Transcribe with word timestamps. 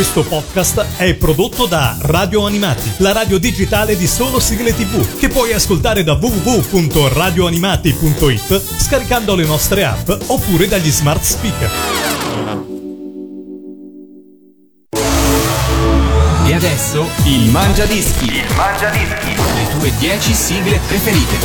Questo 0.00 0.24
podcast 0.24 0.96
è 0.96 1.14
prodotto 1.14 1.66
da 1.66 1.94
Radio 2.00 2.46
Animati, 2.46 2.90
la 3.00 3.12
radio 3.12 3.36
digitale 3.36 3.98
di 3.98 4.06
solo 4.06 4.40
sigle 4.40 4.74
tv, 4.74 5.18
che 5.18 5.28
puoi 5.28 5.52
ascoltare 5.52 6.02
da 6.02 6.14
www.radioanimati.it 6.14 8.80
scaricando 8.80 9.34
le 9.34 9.44
nostre 9.44 9.84
app 9.84 10.08
oppure 10.28 10.68
dagli 10.68 10.88
smart 10.88 11.20
speaker. 11.20 11.70
E 16.46 16.54
adesso 16.54 17.06
il 17.26 17.50
Mangia 17.50 17.84
Dischi. 17.84 18.24
Il 18.24 18.54
Mangia 18.56 18.88
Dischi. 18.88 19.34
Le 19.34 19.68
tue 19.78 19.92
10 19.98 20.32
sigle 20.32 20.80
preferite. 20.88 21.36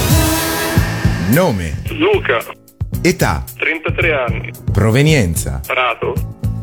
Nome, 1.31 1.81
Luca, 1.89 2.41
età, 3.01 3.43
33 3.57 4.13
anni, 4.13 4.49
provenienza, 4.71 5.59
Prato. 5.67 6.13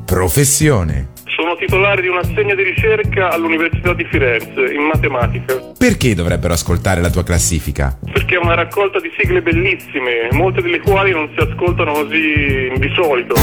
professione. 0.06 1.11
Sono 1.42 1.56
titolare 1.56 2.00
di 2.02 2.06
un 2.06 2.18
assegno 2.18 2.54
di 2.54 2.62
ricerca 2.62 3.30
all'Università 3.30 3.92
di 3.94 4.04
Firenze 4.04 4.72
in 4.72 4.82
matematica, 4.82 5.56
Perché 5.76 6.14
dovrebbero 6.14 6.52
ascoltare 6.52 7.00
la 7.00 7.10
tua 7.10 7.24
classifica? 7.24 7.98
perché 8.12 8.36
è 8.36 8.38
una 8.38 8.54
raccolta 8.54 9.00
di 9.00 9.10
sigle 9.18 9.42
bellissime, 9.42 10.28
molte 10.30 10.62
delle 10.62 10.78
quali 10.78 11.10
non 11.10 11.28
si 11.36 11.42
ascoltano 11.42 11.94
così 11.94 12.70
di 12.76 12.92
solito. 12.94 13.34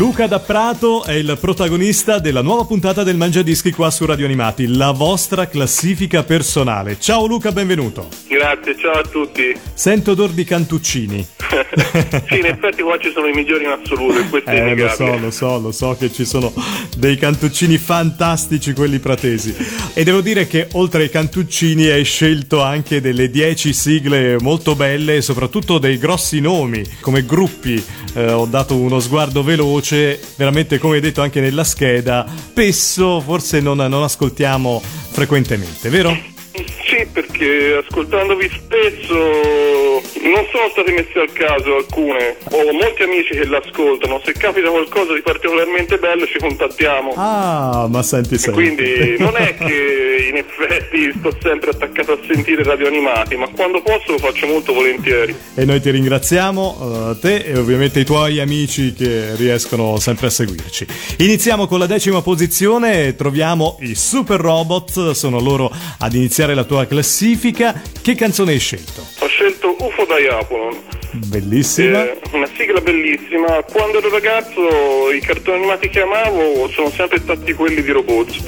Luca 0.00 0.26
da 0.26 0.38
Prato 0.38 1.04
è 1.04 1.12
il 1.12 1.36
protagonista 1.38 2.20
della 2.20 2.40
nuova 2.40 2.64
puntata 2.64 3.02
del 3.02 3.18
Mangiadischi 3.18 3.70
qua 3.70 3.90
su 3.90 4.06
Radio 4.06 4.24
Animati, 4.24 4.66
la 4.66 4.92
vostra 4.92 5.46
classifica 5.46 6.22
personale. 6.22 6.98
Ciao 6.98 7.26
Luca, 7.26 7.52
benvenuto. 7.52 8.08
Grazie, 8.26 8.78
ciao 8.78 8.92
a 8.94 9.02
tutti. 9.02 9.54
Sento 9.74 10.12
odor 10.12 10.30
di 10.30 10.44
cantuccini. 10.44 11.26
sì, 12.28 12.38
in 12.38 12.46
effetti 12.46 12.80
qua 12.80 12.96
ci 12.98 13.10
sono 13.12 13.26
i 13.26 13.32
migliori 13.32 13.64
in 13.64 13.70
assoluto, 13.70 14.20
e 14.20 14.28
questo 14.30 14.48
è 14.48 14.70
Eh, 14.70 14.74
lo 14.74 14.88
so, 14.88 15.18
lo 15.18 15.30
so, 15.30 15.58
lo 15.58 15.72
so 15.72 15.96
che 15.98 16.10
ci 16.10 16.24
sono 16.24 16.50
dei 16.96 17.18
cantuccini 17.18 17.76
fantastici 17.76 18.72
quelli 18.72 19.00
pratesi. 19.00 19.54
E 19.92 20.02
devo 20.02 20.22
dire 20.22 20.46
che 20.46 20.68
oltre 20.72 21.02
ai 21.02 21.10
cantuccini 21.10 21.88
hai 21.88 22.04
scelto 22.04 22.62
anche 22.62 23.02
delle 23.02 23.28
10 23.28 23.72
sigle 23.74 24.38
molto 24.40 24.74
belle 24.74 25.16
e 25.16 25.20
soprattutto 25.20 25.76
dei 25.76 25.98
grossi 25.98 26.40
nomi 26.40 26.82
come 27.00 27.26
gruppi. 27.26 27.84
Eh, 28.14 28.32
ho 28.32 28.46
dato 28.46 28.76
uno 28.76 28.98
sguardo 28.98 29.42
veloce, 29.42 29.89
veramente 30.36 30.78
come 30.78 31.00
detto 31.00 31.22
anche 31.22 31.40
nella 31.40 31.64
scheda, 31.64 32.26
spesso 32.26 33.20
forse 33.20 33.60
non, 33.60 33.76
non 33.76 34.02
ascoltiamo 34.02 34.80
frequentemente, 34.82 35.88
vero? 35.88 36.16
Sì, 36.52 37.06
perché 37.12 37.82
ascoltandovi 37.86 38.50
spesso 38.52 40.02
non 40.40 40.48
sono 40.50 40.68
state 40.70 40.92
messe 40.92 41.18
al 41.18 41.32
caso 41.32 41.76
alcune. 41.76 42.36
Ho 42.50 42.72
molti 42.72 43.02
amici 43.02 43.34
che 43.34 43.44
l'ascoltano, 43.44 44.20
se 44.24 44.32
capita 44.32 44.70
qualcosa 44.70 45.12
di 45.12 45.20
particolarmente 45.20 45.98
bello 45.98 46.26
ci 46.26 46.38
contattiamo. 46.38 47.12
Ah, 47.16 47.86
ma 47.90 48.02
senti, 48.02 48.38
senti. 48.38 48.58
Quindi 48.58 49.16
non 49.18 49.36
è 49.36 49.54
che 49.54 50.28
in 50.30 50.36
effetti 50.36 51.12
sto 51.18 51.36
sempre 51.42 51.70
attaccato 51.70 52.12
a 52.12 52.18
sentire 52.26 52.62
radio 52.62 52.86
animati, 52.86 53.36
ma 53.36 53.48
quando 53.48 53.82
posso 53.82 54.12
lo 54.12 54.18
faccio 54.18 54.46
molto 54.46 54.72
volentieri. 54.72 55.34
E 55.54 55.64
noi 55.66 55.80
ti 55.80 55.90
ringraziamo, 55.90 57.10
eh, 57.12 57.20
te 57.20 57.36
e 57.44 57.58
ovviamente 57.58 58.00
i 58.00 58.04
tuoi 58.04 58.40
amici 58.40 58.94
che 58.94 59.34
riescono 59.36 59.98
sempre 59.98 60.28
a 60.28 60.30
seguirci. 60.30 60.86
Iniziamo 61.18 61.66
con 61.66 61.78
la 61.78 61.86
decima 61.86 62.22
posizione 62.22 63.14
troviamo 63.14 63.76
i 63.80 63.94
Super 63.94 64.40
Robot, 64.40 65.10
sono 65.10 65.38
loro 65.38 65.70
ad 65.98 66.14
iniziare 66.14 66.54
la 66.54 66.64
tua 66.64 66.86
classifica. 66.86 67.80
Che 68.00 68.14
canzone 68.14 68.52
hai 68.52 68.58
scelto? 68.58 69.04
Ho 69.18 69.26
scelto 69.26 69.59
UFO 70.00 70.14
Diapolon, 70.16 70.82
Bellissima. 71.26 72.04
eh, 72.04 72.18
una 72.32 72.48
sigla 72.56 72.80
bellissima. 72.80 73.62
Quando 73.70 73.98
ero 73.98 74.08
ragazzo 74.10 75.10
i 75.12 75.20
cartoni 75.20 75.58
animati 75.58 75.88
che 75.88 76.00
amavo 76.00 76.68
sono 76.68 76.90
sempre 76.90 77.18
stati 77.20 77.52
quelli 77.52 77.82
di 77.82 77.90
robots. 77.90 78.38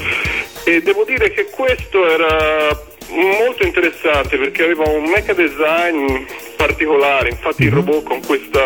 E 0.65 0.81
devo 0.83 1.05
dire 1.05 1.31
che 1.33 1.47
questo 1.51 2.09
era 2.09 2.91
molto 3.09 3.65
interessante 3.67 4.39
perché 4.39 4.63
aveva 4.65 4.89
un 4.89 5.05
mecha 5.11 5.35
design 5.35 6.25
particolare, 6.57 7.31
infatti 7.31 7.65
il 7.65 7.73
robot 7.73 8.05
con 8.05 8.21
questa 8.25 8.61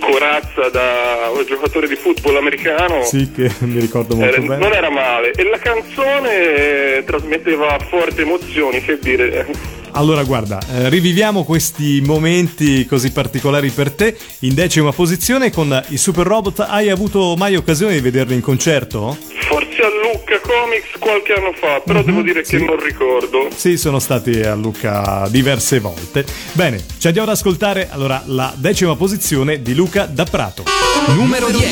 corazza 0.00 0.68
da 0.70 1.30
giocatore 1.46 1.86
di 1.86 1.94
football 1.94 2.36
americano 2.36 3.04
Sì, 3.04 3.30
che 3.30 3.50
mi 3.66 3.78
ricordo 3.78 4.16
molto 4.16 4.32
era- 4.34 4.40
bene. 4.42 4.56
non 4.56 4.72
era 4.72 4.90
male 4.90 5.30
e 5.32 5.42
la 5.44 5.58
canzone 5.58 6.96
eh, 6.96 7.04
trasmetteva 7.04 7.78
forti 7.88 8.22
emozioni, 8.22 8.82
che 8.82 8.98
dire. 8.98 9.46
Allora, 9.92 10.22
guarda, 10.22 10.60
eh, 10.72 10.88
riviviamo 10.88 11.44
questi 11.44 12.00
momenti 12.04 12.86
così 12.86 13.10
particolari 13.10 13.70
per 13.70 13.90
te. 13.92 14.16
In 14.40 14.54
decima 14.54 14.92
posizione 14.92 15.50
con 15.50 15.82
i 15.88 15.96
Super 15.96 16.26
Robot, 16.26 16.60
hai 16.60 16.88
avuto 16.90 17.34
mai 17.36 17.56
occasione 17.56 17.94
di 17.94 18.00
vederli 18.00 18.34
in 18.34 18.40
concerto? 18.40 19.16
Forse 19.48 19.82
a 19.82 19.88
Lucca 19.88 20.38
Comics 20.40 20.98
qualche 20.98 21.32
anno 21.32 21.52
fa, 21.52 21.80
però 21.84 22.02
devo 22.02 22.22
dire 22.22 22.42
che 22.42 22.58
sì. 22.58 22.64
non 22.64 22.78
ricordo. 22.82 23.48
Sì, 23.54 23.76
sono 23.76 23.98
stati 23.98 24.40
a 24.40 24.54
Luca 24.54 25.26
diverse 25.30 25.80
volte. 25.80 26.24
Bene, 26.52 26.84
ci 26.98 27.06
andiamo 27.06 27.28
ad 27.28 27.34
ascoltare 27.34 27.88
allora 27.90 28.22
la 28.26 28.52
decima 28.56 28.94
posizione 28.94 29.62
di 29.62 29.74
Luca 29.74 30.04
da 30.06 30.24
Prato. 30.24 30.64
Numero 31.08 31.48
10. 31.48 31.66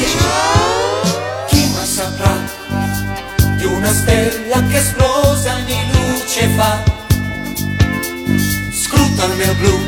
Chi 1.49 1.71
mai 1.75 1.87
saprà 1.87 2.45
di 3.59 3.65
una 3.67 3.93
stella 3.93 4.67
che 4.69 4.77
esplosa 4.79 5.61
di 5.67 5.75
luce 5.93 6.49
fa? 6.57 7.06
Mio 9.35 9.55
blu, 9.55 9.87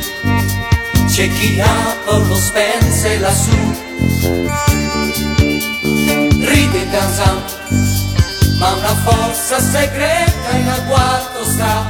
c'è 1.06 1.28
chi 1.28 1.58
ha 1.60 1.96
lo 2.04 2.34
spense 2.34 3.18
lassù. 3.18 3.56
Ride 6.40 6.90
danza, 6.90 7.42
ma 8.58 8.72
una 8.72 8.94
forza 9.04 9.58
segreta 9.60 10.50
in 10.52 10.68
agguato 10.68 11.44
sta. 11.44 11.88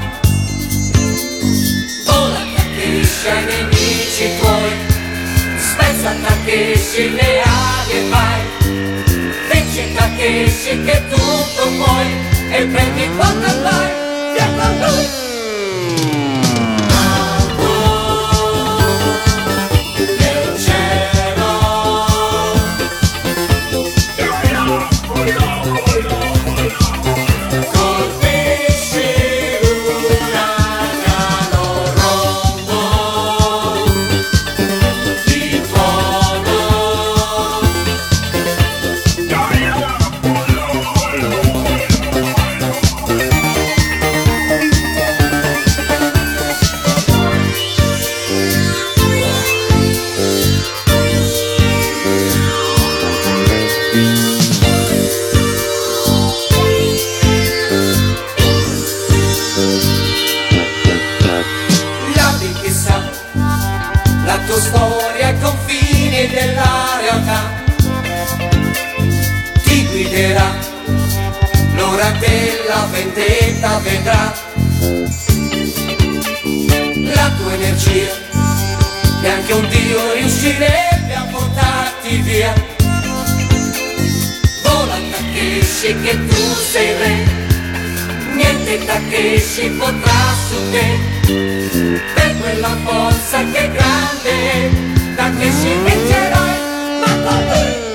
Vola 2.04 2.38
Takeshi 2.54 3.28
ai 3.28 3.44
nemici 3.44 4.38
tuoi, 4.38 4.72
spezza 5.58 6.14
Takeshi 6.22 7.10
le 7.10 7.42
ali 7.42 7.92
e 7.92 8.08
vai. 8.08 8.42
Vinci 9.50 9.94
Takeshi 9.94 10.82
che 10.84 11.02
tutto 11.08 11.68
puoi 11.76 12.06
e 12.50 12.66
prendi 12.66 13.08
quanto 13.16 13.62
vai, 13.62 13.90
via 14.32 14.46
con 14.56 14.76
lui. 14.78 16.27
Confini 66.18 66.26
della 66.26 66.98
realtà 67.00 67.62
ti 69.62 69.86
guiderà? 69.86 70.56
L'ora 71.76 72.10
della 72.18 72.88
vendetta 72.90 73.78
vedrà. 73.78 74.34
La 77.14 77.30
tua 77.36 77.52
energia 77.54 78.10
e 79.22 79.28
anche 79.28 79.52
un 79.52 79.68
dio 79.68 80.12
riuscirebbe 80.14 81.14
a 81.14 81.22
portarti 81.30 82.16
via. 82.22 82.52
Vola 84.64 84.96
Takeshi 85.10 86.00
che 86.00 86.26
tu 86.26 86.54
sei 86.70 86.96
re. 86.98 87.46
Niente 88.34 88.84
Takeshi 88.84 89.68
potrà 89.70 90.34
su 90.48 90.70
te. 90.70 90.98
Per 92.14 92.36
quella 92.40 92.76
forza 92.84 93.44
che 93.52 93.72
è 93.72 94.97
grande 95.18 95.40
Takeshi 95.40 95.74
vincerai 95.84 97.00
ma 97.00 97.12
con 97.24 97.44
lui 97.48 97.68
Alma 97.78 97.87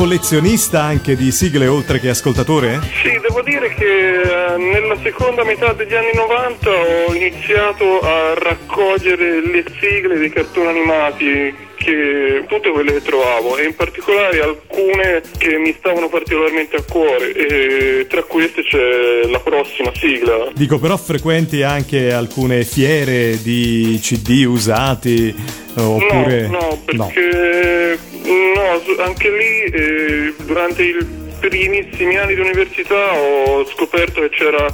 collezionista 0.00 0.80
anche 0.80 1.14
di 1.14 1.30
sigle 1.30 1.66
oltre 1.66 2.00
che 2.00 2.08
ascoltatore? 2.08 2.80
Sì, 3.02 3.20
devo 3.20 3.42
dire 3.42 3.68
che 3.74 4.22
eh, 4.22 4.56
nella 4.56 4.96
seconda 5.02 5.44
metà 5.44 5.74
degli 5.74 5.94
anni 5.94 6.12
90 6.14 6.70
ho 6.70 7.14
iniziato 7.14 8.00
a 8.00 8.32
raccogliere 8.32 9.44
le 9.44 9.62
sigle 9.78 10.16
dei 10.16 10.30
cartoni 10.30 10.68
animati 10.68 11.54
che 11.82 12.44
tutte 12.46 12.70
quelle 12.70 12.92
che 12.92 13.02
trovavo 13.02 13.56
e 13.56 13.64
in 13.64 13.74
particolare 13.74 14.42
alcune 14.42 15.22
che 15.38 15.56
mi 15.56 15.74
stavano 15.78 16.10
particolarmente 16.10 16.76
a 16.76 16.82
cuore 16.86 17.32
e 17.32 18.06
tra 18.06 18.22
queste 18.22 18.62
c'è 18.62 19.26
la 19.30 19.40
prossima 19.40 19.90
sigla. 19.94 20.50
Dico 20.52 20.78
però 20.78 20.96
frequenti 20.98 21.62
anche 21.62 22.12
alcune 22.12 22.64
fiere 22.64 23.40
di 23.42 23.98
CD 24.02 24.44
usati 24.46 25.34
oppure 25.76 26.48
No, 26.48 26.58
no, 26.58 26.82
perché 26.84 27.98
no, 28.24 29.02
anche 29.02 29.30
lì 29.30 29.62
eh, 29.72 30.34
durante 30.44 30.82
i 30.82 30.96
primissimi 31.40 32.16
anni 32.18 32.34
di 32.34 32.40
università 32.40 33.14
ho 33.14 33.64
scoperto 33.66 34.20
che 34.20 34.28
c'era 34.28 34.66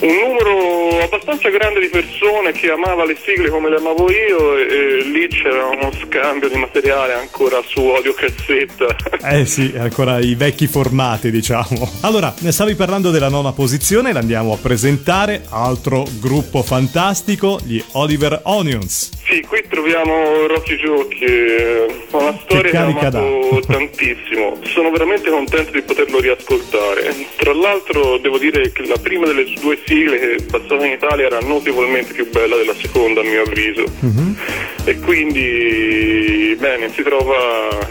un 0.00 0.14
numero 0.14 1.00
abbastanza 1.02 1.48
grande 1.48 1.80
di 1.80 1.88
persone 1.88 2.52
che 2.52 2.70
amava 2.70 3.04
le 3.04 3.16
sigle 3.20 3.48
come 3.48 3.68
le 3.68 3.76
amavo 3.76 4.10
io 4.10 4.56
e, 4.56 4.62
e 4.62 5.02
lì 5.04 5.26
c'era 5.28 5.66
uno 5.66 5.90
scambio 6.04 6.48
di 6.48 6.56
materiale 6.56 7.14
ancora 7.14 7.60
su 7.64 7.80
audiocassetta. 7.80 8.86
Eh 9.30 9.44
sì, 9.46 9.74
ancora 9.76 10.20
i 10.20 10.34
vecchi 10.34 10.66
formati, 10.66 11.30
diciamo. 11.30 11.90
Allora, 12.02 12.32
ne 12.40 12.52
stavi 12.52 12.74
parlando 12.76 13.10
della 13.10 13.28
nona 13.28 13.52
posizione, 13.52 14.12
l'andiamo 14.12 14.52
a 14.52 14.56
presentare. 14.56 15.44
Altro 15.50 16.04
gruppo 16.20 16.62
fantastico, 16.62 17.58
gli 17.64 17.82
Oliver 17.92 18.40
Onions. 18.44 19.10
Sì, 19.28 19.44
qui 19.46 19.62
troviamo 19.68 20.46
Rocky 20.46 20.76
Joe 20.76 21.06
che 21.08 21.86
è 21.86 21.86
una 22.12 22.38
storia 22.42 22.62
che, 22.62 22.70
carica 22.70 23.06
amato 23.08 23.60
tantissimo. 23.66 24.58
Sono 24.62 24.90
veramente 24.90 25.28
contento 25.28 25.72
di 25.72 25.82
poterlo 25.82 26.20
riascoltare. 26.20 27.14
Tra 27.36 27.52
l'altro 27.52 28.16
devo 28.18 28.38
dire 28.38 28.72
che 28.72 28.86
la 28.86 28.96
prima 28.96 29.26
delle 29.26 29.44
due 29.60 29.78
sigle 29.88 30.18
che 30.18 30.44
passava 30.50 30.84
in 30.84 30.92
Italia 30.92 31.26
era 31.26 31.40
notevolmente 31.40 32.12
più 32.12 32.28
bella 32.30 32.56
della 32.56 32.74
seconda 32.74 33.22
a 33.22 33.24
mio 33.24 33.42
avviso. 33.42 33.84
E 34.84 34.98
quindi 35.00 36.54
bene, 36.58 36.92
si 36.92 37.02
trova 37.02 37.34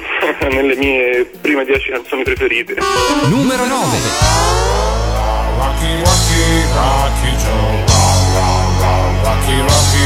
nelle 0.51 0.75
mie 0.75 1.25
prime 1.41 1.65
dieci 1.65 1.89
canzoni 1.89 2.21
preferite. 2.21 2.75
Numero 3.29 3.65
9. 3.65 3.97
Rocky, 5.57 5.97
Rocky, 6.03 6.45
Rocky 6.75 7.31
Joe. 7.41 7.85
Rocky, 8.38 9.23
Rocky, 9.23 9.59
Rocky 9.59 9.96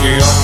Rocky, 0.00 0.37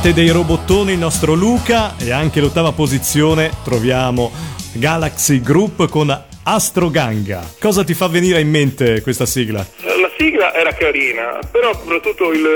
Parte 0.07 0.23
dei 0.23 0.31
robottoni 0.31 0.93
il 0.93 0.99
nostro 0.99 1.35
Luca 1.35 1.97
e 1.97 2.13
anche 2.13 2.41
l'ottava 2.41 2.71
posizione 2.71 3.51
troviamo 3.65 4.31
Galaxy 4.75 5.41
Group 5.41 5.89
con 5.89 6.17
Astroganga. 6.45 7.43
Cosa 7.59 7.83
ti 7.83 7.93
fa 7.93 8.07
venire 8.07 8.41
in 8.41 8.49
mente 8.49 9.01
questa 9.01 9.27
sigla? 9.27 9.67
La 10.19 10.25
sigla 10.25 10.55
era 10.55 10.73
carina, 10.73 11.39
però 11.51 11.75
soprattutto 11.75 12.33
il 12.33 12.47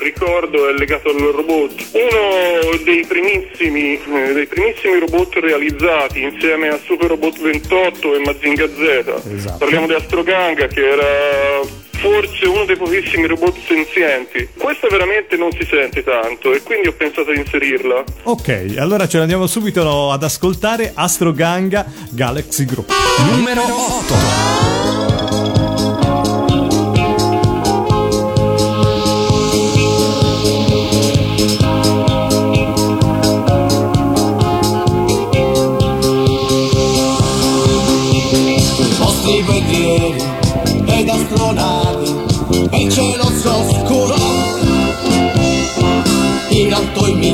ricordo 0.00 0.68
è 0.68 0.72
legato 0.72 1.08
al 1.08 1.16
robot. 1.16 1.72
Uno 1.92 2.76
dei 2.84 3.06
primissimi, 3.06 3.94
eh, 3.94 4.32
dei 4.34 4.46
primissimi 4.46 4.98
robot 4.98 5.36
realizzati 5.36 6.20
insieme 6.20 6.68
a 6.68 6.78
Super 6.84 7.08
Robot 7.08 7.40
28 7.40 8.14
e 8.16 8.18
Mazinga 8.18 8.68
Z. 8.68 9.32
Esatto. 9.34 9.56
Parliamo 9.58 9.86
di 9.86 9.94
Astroganga 9.94 10.66
che 10.66 10.86
era 10.86 11.64
forse 11.92 12.46
uno 12.46 12.66
dei 12.66 12.76
pochissimi 12.76 13.26
robot 13.26 13.56
senzienti. 13.66 14.48
Questa 14.54 14.86
veramente 14.90 15.36
non 15.36 15.50
si 15.52 15.64
sente 15.64 16.04
tanto 16.04 16.52
e 16.52 16.60
quindi 16.62 16.88
ho 16.88 16.92
pensato 16.92 17.32
di 17.32 17.38
inserirla. 17.38 18.04
Ok, 18.24 18.74
allora 18.76 19.08
ce 19.08 19.16
l'andiamo 19.16 19.46
subito 19.46 20.12
ad 20.12 20.22
ascoltare 20.22 20.92
Astroganga 20.94 21.86
Galaxy 22.10 22.66
Group. 22.66 22.90
Numero 23.30 23.62
8. 23.62 25.05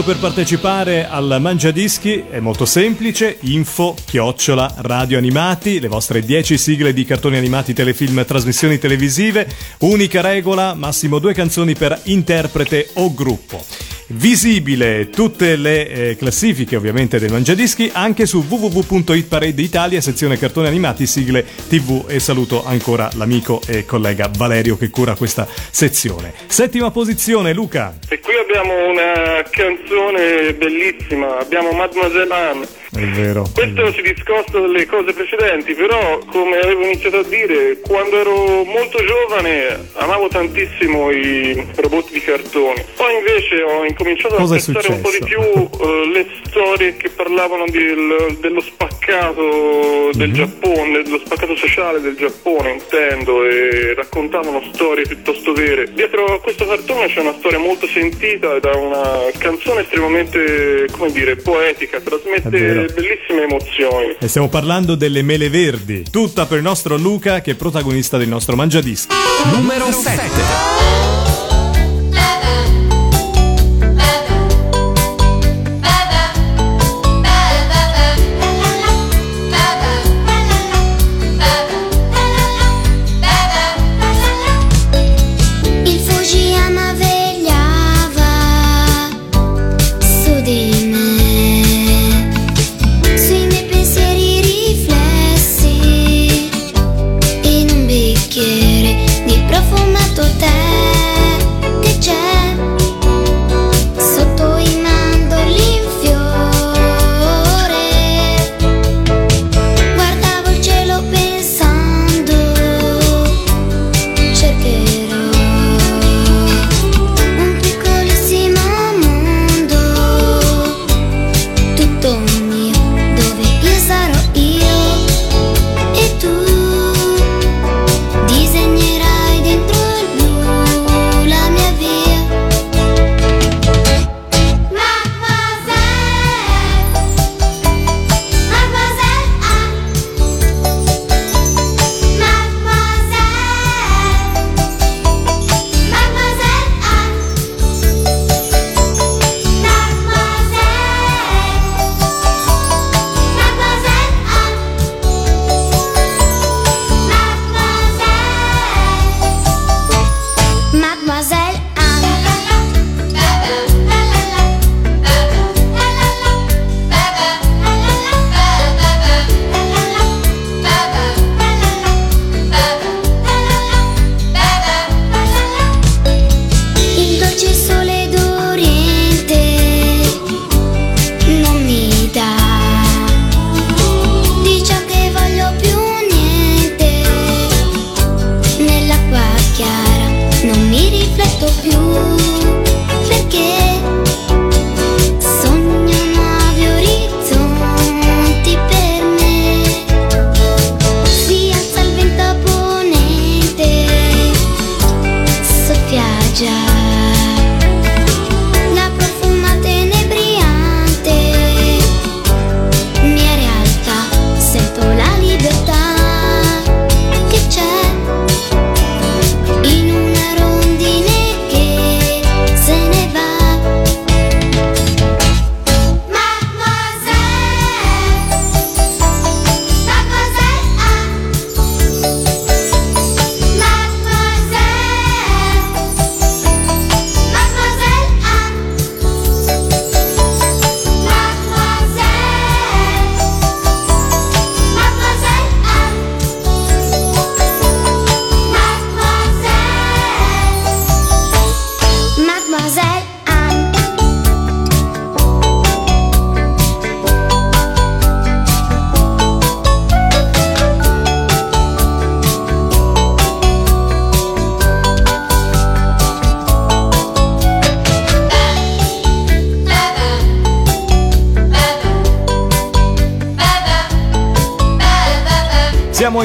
Per 0.05 0.17
partecipare 0.17 1.07
al 1.07 1.37
Mangiadischi 1.39 2.25
è 2.29 2.41
molto 2.41 2.65
semplice, 2.65 3.37
info 3.43 3.95
chiocciola 4.05 4.73
radio 4.79 5.17
animati, 5.17 5.79
le 5.79 5.87
vostre 5.87 6.21
10 6.21 6.57
sigle 6.57 6.91
di 6.91 7.05
cartoni 7.05 7.37
animati, 7.37 7.73
telefilm, 7.73 8.25
trasmissioni 8.25 8.77
televisive, 8.77 9.47
unica 9.79 10.19
regola, 10.19 10.73
massimo 10.73 11.19
due 11.19 11.33
canzoni 11.33 11.73
per 11.75 11.97
interprete 12.03 12.89
o 12.95 13.13
gruppo. 13.13 13.92
Visibile 14.15 15.09
tutte 15.09 15.55
le 15.55 15.87
eh, 15.87 16.15
classifiche 16.15 16.75
ovviamente 16.75 17.17
del 17.17 17.31
Mangiadischi 17.31 17.89
anche 17.91 18.27
su 18.27 18.45
www.hitparade 18.47 19.59
Italia, 19.59 20.01
sezione 20.01 20.37
cartoni 20.37 20.67
animati, 20.67 21.07
sigle 21.07 21.43
tv 21.67 22.05
e 22.07 22.19
saluto 22.19 22.63
ancora 22.63 23.09
l'amico 23.15 23.59
e 23.65 23.85
collega 23.85 24.29
Valerio 24.37 24.77
che 24.77 24.91
cura 24.91 25.15
questa 25.15 25.47
sezione. 25.47 26.33
Settima 26.45 26.91
posizione 26.91 27.53
Luca. 27.53 27.97
E 28.07 28.19
qui 28.19 28.35
abbiamo 28.35 28.87
una 28.87 29.43
canzone 29.49 30.53
bellissima, 30.53 31.39
abbiamo 31.39 31.71
Mademoiselle 31.71 32.33
Anne. 32.33 32.82
È 32.95 33.05
vero. 33.05 33.45
Questo 33.53 33.91
si 33.93 34.01
discosta 34.01 34.59
dalle 34.59 34.85
cose 34.85 35.13
precedenti, 35.13 35.73
però 35.73 36.19
come 36.31 36.59
avevo 36.59 36.83
iniziato 36.83 37.19
a 37.19 37.23
dire, 37.23 37.79
quando 37.81 38.19
ero 38.19 38.63
molto 38.63 39.03
giovane 39.03 39.89
amavo 39.95 40.27
tantissimo 40.27 41.09
i 41.11 41.65
robot 41.75 42.11
di 42.11 42.19
cartone. 42.21 42.85
Poi 42.95 43.15
invece 43.17 43.61
ho 43.63 43.83
incominciato 43.85 44.35
Cosa 44.35 44.55
a 44.55 44.57
apprezzare 44.57 44.87
un 44.93 45.01
po' 45.01 45.09
di 45.09 45.23
più 45.23 45.39
eh, 45.41 46.07
le 46.13 46.25
storie 46.45 46.95
che 46.97 47.09
parlavano 47.09 47.65
del- 47.67 48.37
dello 48.39 48.61
spaccato 48.61 50.09
del 50.13 50.29
Mhm. 50.29 50.33
Giappone, 50.35 51.01
dello 51.03 51.19
spaccato 51.25 51.55
sociale 51.55 51.99
del 51.99 52.15
Giappone, 52.15 52.71
intendo, 52.73 53.43
e 53.45 53.93
raccontavano 53.95 54.61
storie 54.73 55.05
piuttosto 55.05 55.53
vere. 55.53 55.91
Dietro 55.93 56.25
a 56.25 56.39
questo 56.41 56.65
cartone 56.65 57.07
c'è 57.07 57.19
una 57.19 57.35
storia 57.37 57.57
molto 57.59 57.87
sentita 57.87 58.55
ed 58.55 58.65
ha 58.65 58.77
una 58.77 59.19
canzone 59.37 59.81
estremamente, 59.81 60.87
come 60.91 61.11
dire, 61.11 61.35
poetica, 61.37 61.99
trasmette 61.99 62.82
vero. 62.87 62.93
bellissime 62.93 63.43
emozioni. 63.43 64.15
E 64.19 64.27
stiamo 64.27 64.49
parlando 64.49 64.95
delle 64.95 65.21
mele 65.21 65.49
verdi, 65.49 66.03
tutta 66.09 66.45
per 66.45 66.57
il 66.57 66.63
nostro 66.63 66.97
Luca 66.97 67.41
che 67.41 67.51
è 67.51 67.55
protagonista 67.55 68.17
del 68.17 68.27
nostro 68.27 68.55
Mangiadischi. 68.55 69.15
Numero 69.53 69.91
7. 69.91 71.12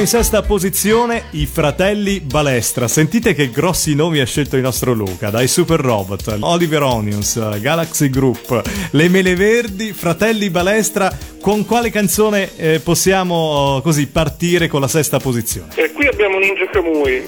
Sesta 0.09 0.41
posizione 0.41 1.25
i 1.33 1.45
fratelli 1.45 2.19
Balestra. 2.19 2.87
Sentite 2.87 3.35
che 3.35 3.51
grossi 3.51 3.93
nomi 3.93 4.17
ha 4.17 4.25
scelto 4.25 4.55
il 4.55 4.63
nostro 4.63 4.93
Luca, 4.93 5.29
dai 5.29 5.47
Super 5.47 5.79
Robot, 5.79 6.37
Oliver 6.39 6.81
Onions, 6.81 7.59
Galaxy 7.59 8.09
Group, 8.09 8.59
Le 8.89 9.07
Mele 9.07 9.35
Verdi, 9.35 9.93
Fratelli 9.93 10.49
Balestra. 10.49 11.15
Con 11.39 11.63
quale 11.63 11.91
canzone 11.91 12.49
eh, 12.57 12.79
possiamo 12.79 13.81
così 13.83 14.07
partire 14.07 14.67
con 14.67 14.81
la 14.81 14.87
sesta 14.87 15.19
posizione? 15.19 15.67
E 15.75 15.91
qui 15.91 16.07
abbiamo 16.07 16.39
Ninja 16.39 16.67
Kamui. 16.71 17.27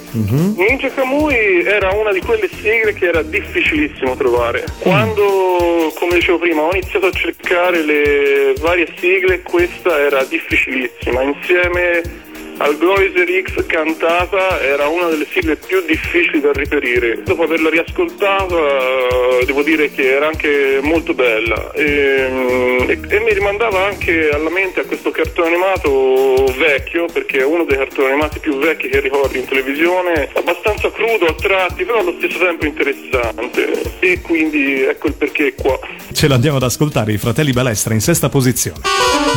Ninja 0.57 0.89
Kamui 0.89 1.63
era 1.63 1.93
una 1.93 2.11
di 2.11 2.19
quelle 2.21 2.49
sigle 2.49 2.93
che 2.95 3.05
era 3.05 3.21
difficilissimo 3.21 4.15
trovare. 4.15 4.65
Quando, 4.79 5.93
come 5.99 6.15
dicevo 6.15 6.39
prima, 6.39 6.63
ho 6.63 6.71
iniziato 6.73 7.05
a 7.05 7.11
cercare 7.11 7.85
le 7.85 8.55
varie 8.59 8.91
sigle, 8.97 9.43
questa 9.43 9.99
era 9.99 10.23
difficilissima. 10.23 11.21
Insieme 11.21 12.29
al 12.61 12.77
Gloiser 12.77 13.27
X 13.43 13.65
cantata 13.65 14.61
era 14.61 14.87
una 14.87 15.07
delle 15.07 15.25
sigle 15.31 15.55
più 15.55 15.83
difficili 15.85 16.39
da 16.39 16.51
reperire. 16.53 17.21
Dopo 17.23 17.43
averla 17.43 17.69
riascoltata 17.69 18.55
eh, 18.55 19.45
devo 19.45 19.63
dire 19.63 19.91
che 19.91 20.13
era 20.15 20.27
anche 20.27 20.79
molto 20.81 21.13
bella 21.13 21.71
e, 21.73 22.27
mm, 22.29 22.89
e- 22.89 22.99
e 23.09 23.19
mi 23.19 23.33
rimandava 23.33 23.85
anche 23.85 24.29
alla 24.29 24.49
mente 24.49 24.81
a 24.81 24.85
questo 24.85 25.09
cartone 25.09 25.47
animato 25.47 26.45
vecchio 26.57 27.07
perché 27.11 27.39
è 27.39 27.43
uno 27.43 27.63
dei 27.65 27.77
cartoni 27.77 28.09
animati 28.09 28.39
più 28.39 28.57
vecchi 28.59 28.89
che 28.89 28.99
ricordo 28.99 29.37
in 29.37 29.45
televisione, 29.45 30.29
abbastanza 30.33 30.91
crudo 30.91 31.25
a 31.25 31.33
tratti 31.33 31.83
però 31.83 31.99
allo 31.99 32.13
stesso 32.19 32.37
tempo 32.37 32.65
interessante 32.65 33.97
e 33.99 34.21
quindi 34.21 34.83
ecco 34.83 35.07
il 35.07 35.13
perché 35.13 35.47
è 35.47 35.55
qua. 35.55 35.79
Ce 36.13 36.27
l'andiamo 36.27 36.57
ad 36.57 36.63
ascoltare, 36.63 37.11
i 37.11 37.17
fratelli 37.17 37.51
Balestra 37.53 37.93
in 37.95 38.01
sesta 38.01 38.29
posizione. 38.29 38.81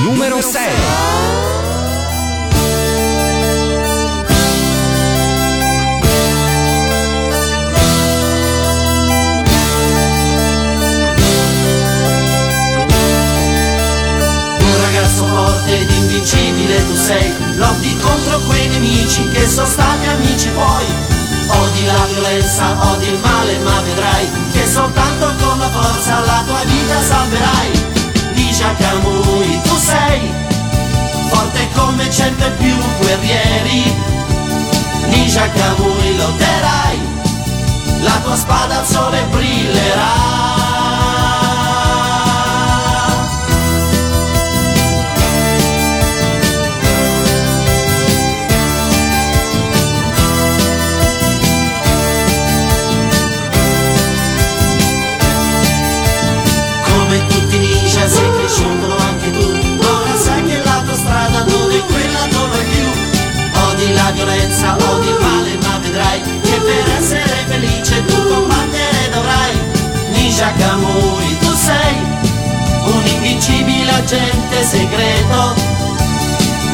Numero 0.04 0.40
6. 0.40 1.53
Che 19.44 19.50
sono 19.50 19.66
stati 19.66 20.06
amici 20.06 20.48
poi 20.48 20.84
Odi 21.46 21.84
la 21.84 22.06
violenza, 22.06 22.76
odi 22.92 23.08
il 23.08 23.18
male 23.18 23.58
ma 23.58 23.78
vedrai 23.82 24.26
Che 24.52 24.66
soltanto 24.66 25.32
con 25.38 25.58
la 25.58 25.68
forza 25.68 26.20
la 26.20 26.42
tua 26.46 26.64
vita 26.64 27.02
salverai. 27.02 27.92
Ninja 28.32 28.74
Kamui 28.78 29.60
tu 29.62 29.76
sei 29.76 30.32
Forte 31.28 31.68
come 31.74 32.10
cento 32.10 32.46
e 32.46 32.50
più 32.52 32.74
guerrieri. 32.98 33.94
Ninja 35.08 35.50
Kamui 35.50 36.16
lotterai. 36.16 36.98
La 38.00 38.20
tua 38.22 38.36
spada 38.36 38.78
al 38.78 38.86
sole 38.86 39.22
brillerà 39.30 40.43
felice 67.54 68.04
tu 68.06 68.16
combattere 68.28 69.10
dovrai. 69.12 69.54
Ninja 70.12 70.50
Kamui 70.58 71.38
tu 71.40 71.52
sei 71.66 71.96
Un 72.86 73.06
invincibile 73.06 73.90
agente 73.90 74.64
segreto. 74.64 75.54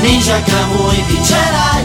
Ninja 0.02 0.40
Kamui 0.42 1.04
vincerai 1.08 1.84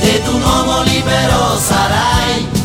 Ed 0.00 0.26
un 0.28 0.42
uomo 0.42 0.82
libero 0.82 1.58
sarai 1.58 2.57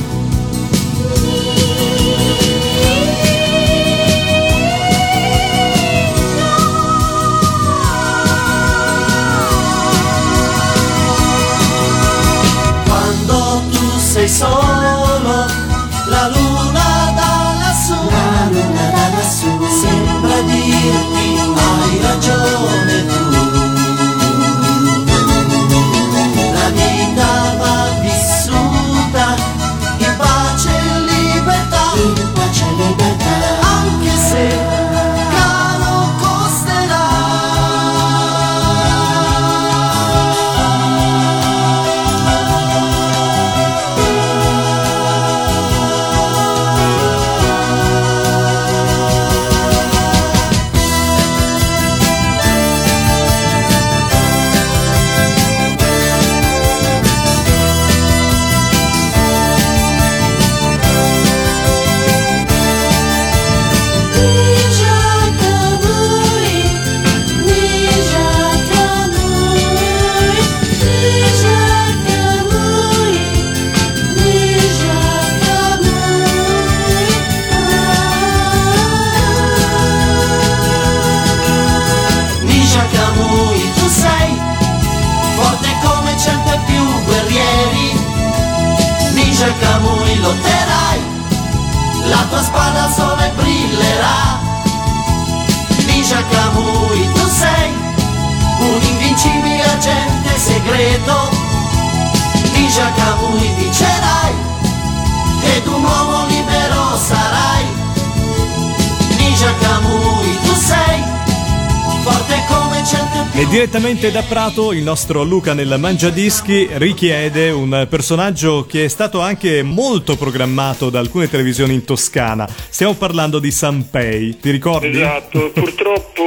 direttamente 113.73 114.11
da 114.11 114.21
Prato 114.21 114.71
il 114.71 114.83
nostro 114.83 115.23
Luca 115.23 115.55
nel 115.55 115.77
Mangiadischi 115.79 116.69
richiede 116.73 117.49
un 117.49 117.87
personaggio 117.89 118.67
che 118.69 118.85
è 118.85 118.87
stato 118.87 119.19
anche 119.19 119.63
molto 119.63 120.15
programmato 120.15 120.91
da 120.91 120.99
alcune 120.99 121.27
televisioni 121.27 121.73
in 121.73 121.83
Toscana. 121.83 122.47
Stiamo 122.47 122.93
parlando 122.93 123.39
di 123.39 123.49
Sanpei, 123.49 124.37
ti 124.37 124.51
ricordi? 124.51 124.89
Esatto, 124.89 125.49
purtroppo 125.57 126.23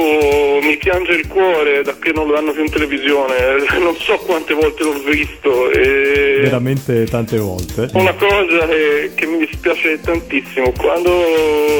mi 0.61 0.75
piange 0.75 1.13
il 1.13 1.27
cuore 1.27 1.83
da 1.83 1.97
che 1.97 2.11
non 2.11 2.27
lo 2.27 2.33
danno 2.33 2.51
più 2.51 2.65
in 2.65 2.69
televisione, 2.69 3.35
non 3.79 3.95
so 3.95 4.17
quante 4.25 4.53
volte 4.53 4.83
l'ho 4.83 4.99
visto 5.05 5.71
e 5.71 6.39
Veramente 6.41 7.05
tante 7.05 7.37
volte. 7.37 7.89
una 7.93 8.13
cosa 8.13 8.67
che, 8.67 9.11
che 9.15 9.25
mi 9.25 9.37
dispiace 9.37 10.01
tantissimo, 10.01 10.73
quando 10.77 11.09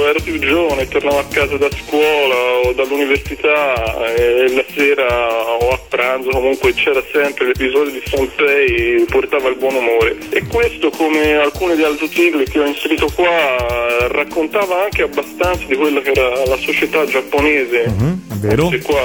ero 0.07 0.19
più 0.23 0.39
giovane, 0.39 0.87
tornavo 0.87 1.19
a 1.19 1.25
casa 1.29 1.57
da 1.57 1.67
scuola 1.71 2.35
o 2.63 2.71
dall'università 2.71 4.13
e 4.15 4.53
la 4.53 4.63
sera 4.73 5.56
o 5.57 5.71
a 5.71 5.79
pranzo 5.89 6.29
comunque 6.29 6.73
c'era 6.73 7.01
sempre 7.11 7.47
l'episodio 7.47 7.91
di 7.91 8.01
Sanpei 8.05 9.05
portava 9.09 9.49
il 9.49 9.55
buon 9.55 9.75
umore 9.75 10.17
e 10.29 10.43
questo 10.47 10.89
come 10.89 11.35
alcune 11.35 11.75
delle 11.75 11.87
altre 11.87 12.07
sigle 12.07 12.43
che 12.45 12.59
ho 12.59 12.65
inserito 12.65 13.07
qua 13.13 14.07
raccontava 14.09 14.83
anche 14.83 15.03
abbastanza 15.03 15.65
di 15.67 15.75
quella 15.75 16.01
che 16.01 16.11
era 16.11 16.45
la 16.45 16.57
società 16.57 17.05
giapponese 17.05 17.85
Mhm, 17.87 18.21
è 18.31 18.33
vero. 18.47 18.71
Qua 18.83 19.01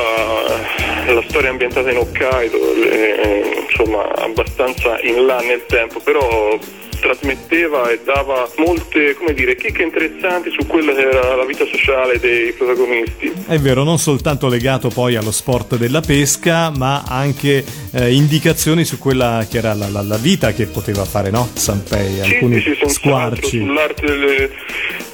la 1.12 1.22
storia 1.28 1.48
è 1.48 1.50
ambientata 1.50 1.90
in 1.90 1.96
Hokkaido, 1.98 2.56
eh, 2.82 3.64
insomma 3.68 4.08
abbastanza 4.14 4.98
in 5.02 5.26
là 5.26 5.40
nel 5.40 5.64
tempo, 5.66 5.98
però 6.00 6.58
trasmetteva 7.02 7.90
e 7.90 8.00
dava 8.04 8.48
molte 8.58 9.14
come 9.14 9.34
dire, 9.34 9.56
chicche 9.56 9.82
interessanti 9.82 10.50
su 10.56 10.64
quella 10.66 10.94
che 10.94 11.00
era 11.02 11.34
la 11.34 11.44
vita 11.44 11.66
sociale 11.66 12.18
dei 12.20 12.52
protagonisti. 12.52 13.32
È 13.46 13.58
vero, 13.58 13.82
non 13.82 13.98
soltanto 13.98 14.46
legato 14.48 14.88
poi 14.88 15.16
allo 15.16 15.32
sport 15.32 15.76
della 15.76 16.00
pesca, 16.00 16.70
ma 16.70 17.02
anche 17.06 17.64
eh, 17.92 18.12
indicazioni 18.14 18.84
su 18.84 18.98
quella 18.98 19.44
che 19.50 19.58
era 19.58 19.74
la, 19.74 19.88
la- 19.88 20.02
la 20.02 20.16
vita 20.16 20.52
che 20.52 20.66
poteva 20.66 21.04
fare, 21.04 21.30
no? 21.30 21.48
Sanpei, 21.52 22.14
Sì, 22.22 22.32
alcuni 22.34 22.60
sì, 22.60 22.74
sì, 22.80 22.88
squarci. 22.88 23.58
sull'arte 23.58 24.06
delle- 24.06 24.50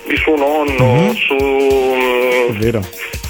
di 0.09 0.17
suo 0.17 0.37
nonno, 0.37 0.85
Mhm. 0.85 1.15
su 1.15 2.53
vero. 2.59 2.81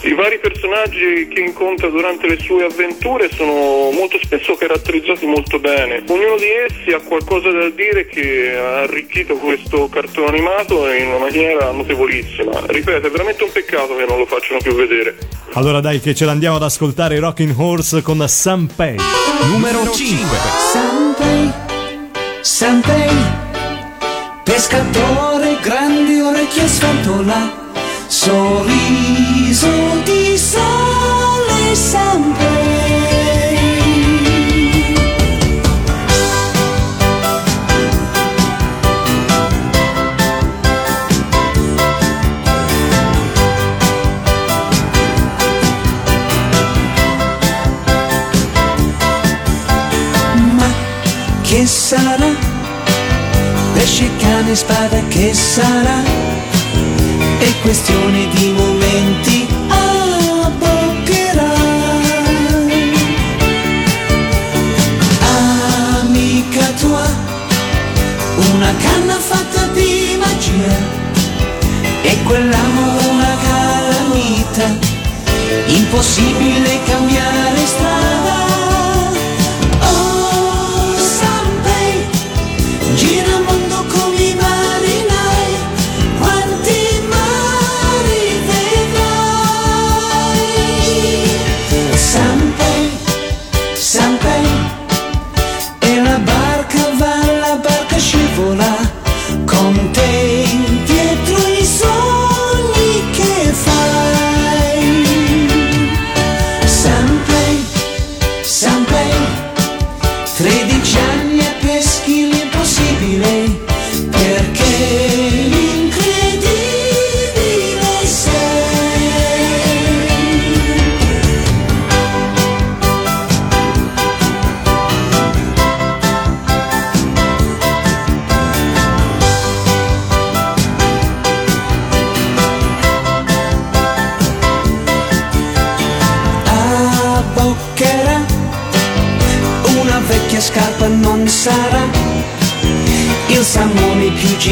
i 0.04 0.14
vari 0.14 0.38
personaggi 0.38 1.28
che 1.28 1.40
incontra 1.40 1.88
durante 1.88 2.28
le 2.28 2.38
sue 2.40 2.64
avventure 2.64 3.28
sono 3.34 3.90
molto 3.90 4.18
spesso 4.22 4.54
caratterizzati 4.54 5.26
molto 5.26 5.58
bene. 5.58 6.02
Ognuno 6.06 6.36
di 6.36 6.46
essi 6.66 6.92
ha 6.92 7.00
qualcosa 7.00 7.50
da 7.50 7.68
dire 7.70 8.06
che 8.06 8.54
ha 8.56 8.82
arricchito 8.82 9.34
questo 9.34 9.88
cartone 9.88 10.28
animato 10.28 10.90
in 10.92 11.08
una 11.08 11.18
maniera 11.18 11.70
notevolissima. 11.72 12.62
Ripeto, 12.66 13.08
è 13.08 13.10
veramente 13.10 13.42
un 13.44 13.50
peccato 13.52 13.96
che 13.96 14.04
non 14.06 14.18
lo 14.18 14.26
facciano 14.26 14.60
più 14.62 14.74
vedere. 14.74 15.16
Allora 15.54 15.80
dai 15.80 16.00
che 16.00 16.14
ce 16.14 16.24
l'andiamo 16.24 16.56
ad 16.56 16.62
ascoltare 16.62 17.18
Rocking 17.18 17.52
Horse 17.58 18.00
con 18.02 18.24
Sanpei. 18.26 18.96
Numero 19.50 19.90
5. 19.90 20.36
Sanpei, 20.72 21.50
Sanpei, 22.40 23.10
pescatore, 24.48 25.58
grandi 25.60 26.20
orecchie 26.20 26.66
sventola, 26.66 27.52
sorriso 28.06 29.68
di 30.04 30.38
sole 30.38 31.74
Sanpei. 31.74 32.47
by 54.64 54.87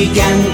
began 0.08 0.45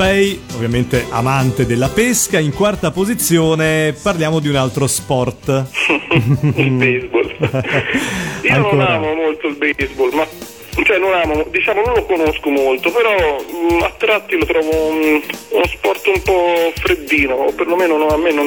Sanpei, 0.00 0.40
ovviamente 0.54 1.04
amante 1.10 1.66
della 1.66 1.90
pesca, 1.90 2.38
in 2.38 2.54
quarta 2.54 2.90
posizione 2.90 3.94
parliamo 4.02 4.38
di 4.38 4.48
un 4.48 4.56
altro 4.56 4.86
sport. 4.86 5.66
il 6.56 6.70
baseball. 6.70 7.28
Io 8.40 8.50
non 8.50 8.64
Ancora. 8.64 8.88
amo 8.94 9.12
molto 9.14 9.48
il 9.48 9.56
baseball, 9.56 10.10
ma 10.14 10.26
cioè 10.84 10.98
non 10.98 11.12
amo, 11.12 11.44
diciamo 11.50 11.82
non 11.82 11.92
lo 11.96 12.04
conosco 12.06 12.48
molto, 12.48 12.90
però 12.90 13.10
mh, 13.12 13.82
a 13.82 13.92
tratti 13.98 14.38
lo 14.38 14.46
trovo 14.46 14.70
un- 14.88 15.20
uno 15.50 15.66
sport 15.66 16.06
un 16.06 16.22
po' 16.22 16.72
freddino, 16.76 17.34
o 17.34 17.52
perlomeno 17.52 17.98
no, 17.98 18.06
a 18.06 18.16
me 18.16 18.32
non 18.32 18.46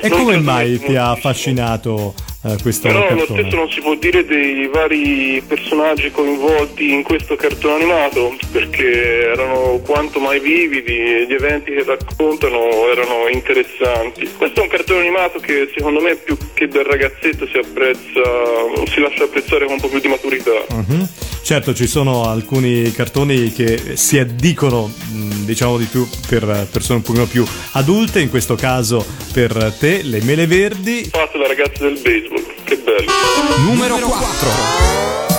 E 0.00 0.08
non 0.08 0.18
come 0.18 0.38
mai 0.38 0.80
ti 0.80 0.96
ha 0.96 1.10
affascinato 1.10 2.12
eh, 2.42 2.56
questo 2.62 2.88
Però 2.88 3.00
lo 3.10 3.16
cartone. 3.16 3.40
stesso 3.40 3.56
non 3.56 3.70
si 3.70 3.80
può 3.80 3.94
dire 3.96 4.24
dei 4.24 4.66
vari 4.68 5.42
personaggi 5.46 6.10
coinvolti 6.10 6.92
in 6.92 7.02
questo 7.02 7.36
cartone 7.36 7.74
animato, 7.74 8.36
perché 8.50 9.22
erano 9.32 9.80
quanto 9.84 10.20
mai 10.20 10.40
vividi 10.40 10.96
e 10.98 11.26
gli 11.28 11.34
eventi 11.34 11.72
che 11.72 11.84
raccontano 11.84 12.88
erano 12.90 13.28
interessanti. 13.30 14.28
Questo 14.36 14.60
è 14.60 14.62
un 14.62 14.68
cartone 14.68 15.00
animato 15.00 15.38
che 15.38 15.70
secondo 15.74 16.00
me 16.00 16.16
più 16.16 16.36
che 16.54 16.68
del 16.68 16.84
ragazzetto 16.84 17.46
si 17.46 17.58
apprezza, 17.58 18.22
si 18.92 19.00
lascia 19.00 19.24
apprezzare 19.24 19.64
con 19.66 19.74
un 19.74 19.80
po' 19.80 19.88
più 19.88 20.00
di 20.00 20.08
maturità. 20.08 20.64
Mhm. 20.70 21.08
Certo, 21.42 21.74
ci 21.74 21.86
sono 21.86 22.24
alcuni 22.26 22.92
cartoni 22.92 23.50
che 23.52 23.96
si 23.96 24.18
addicono, 24.18 24.86
mh, 24.86 25.44
diciamo 25.46 25.78
di 25.78 25.86
più, 25.86 26.06
per 26.28 26.68
persone 26.70 26.98
un 26.98 27.02
pochino 27.02 27.26
più 27.26 27.44
adulte, 27.72 28.20
in 28.20 28.28
questo 28.30 28.54
caso 28.54 29.04
per 29.32 29.74
te, 29.80 30.02
le 30.02 30.20
mele 30.22 30.46
verdi. 30.46 31.08
Fatto 31.10 31.38
da 31.38 31.46
ragazzi 31.48 31.80
del 31.82 31.98
baseball, 32.02 32.29
che 32.64 32.76
bello. 32.76 33.10
Numero 33.64 33.98
4. 33.98 35.29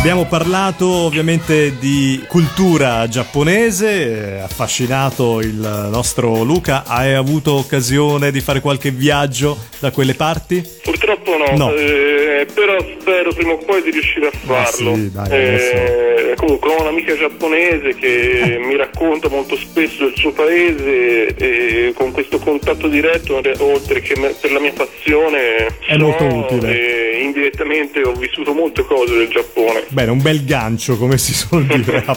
Abbiamo 0.00 0.24
parlato 0.24 0.86
ovviamente 0.88 1.76
di 1.78 2.24
cultura 2.26 3.06
giapponese, 3.06 4.36
eh, 4.36 4.40
affascinato 4.40 5.40
il 5.40 5.88
nostro 5.92 6.42
Luca. 6.42 6.84
Hai 6.86 7.12
avuto 7.12 7.52
occasione 7.56 8.30
di 8.30 8.40
fare 8.40 8.60
qualche 8.60 8.90
viaggio 8.92 9.58
da 9.78 9.90
quelle 9.90 10.14
parti? 10.14 10.64
Purtroppo 10.82 11.36
no, 11.36 11.54
No. 11.54 11.74
eh, 11.74 12.46
però 12.54 12.78
spero 12.98 13.32
prima 13.34 13.52
o 13.52 13.58
poi 13.58 13.82
di 13.82 13.90
riuscire 13.90 14.28
a 14.28 14.30
Ma 14.44 14.64
farlo. 14.64 14.94
sì, 14.94 15.10
dai, 15.12 15.30
Eh, 15.30 16.32
comunque 16.36 16.72
ho 16.72 16.80
un'amica 16.80 17.14
giapponese 17.18 17.94
che 17.94 18.56
mi 18.64 18.76
racconta 18.76 19.28
molto 19.28 19.54
spesso 19.56 20.04
del 20.04 20.14
suo 20.16 20.32
paese 20.32 21.26
e 21.36 21.92
con 21.94 22.10
questo 22.12 22.38
contatto 22.38 22.88
diretto, 22.88 23.38
oltre 23.58 24.00
che 24.00 24.14
per 24.40 24.50
la 24.50 24.60
mia 24.60 24.72
passione, 24.72 25.66
È 25.86 25.96
molto 25.98 26.24
utile. 26.24 27.18
indirettamente 27.20 28.00
ho 28.02 28.12
vissuto 28.14 28.54
molte 28.54 28.82
cose 28.84 29.14
del 29.14 29.28
Giappone. 29.28 29.88
Bene, 29.92 30.10
un 30.12 30.22
bel 30.22 30.44
gancio, 30.44 30.96
come 30.96 31.18
si 31.18 31.34
suol 31.34 31.64
dire, 31.66 32.04
è 32.04 32.14